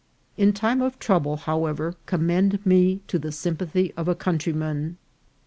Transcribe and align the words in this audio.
In 0.35 0.51
time 0.51 0.81
of 0.81 0.97
trouble, 0.97 1.35
however, 1.37 1.93
com 2.07 2.25
mend 2.25 2.65
me 2.65 3.01
to 3.05 3.19
the 3.19 3.31
sympathy 3.31 3.93
of 3.95 4.07
a 4.07 4.15
countryman. 4.15 4.97